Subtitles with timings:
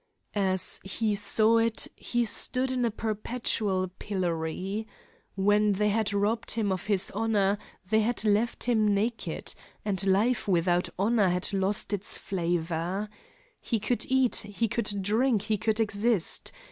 [0.33, 4.87] As he saw it, he stood in a perpetual pillory.
[5.35, 9.53] When they had robbed him of his honor they had left him naked,
[9.85, 13.09] and life without honor had lost its flavor.
[13.61, 16.51] He could eat, he could drink, he could exist.